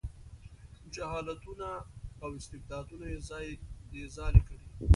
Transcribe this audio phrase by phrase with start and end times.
[0.93, 1.71] جهالتونو
[2.23, 3.05] او استبدادونو
[3.99, 4.67] یې ځالې کړي.